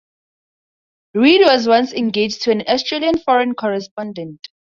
[1.13, 4.49] Reed was once engaged to an Australian foreign correspondent.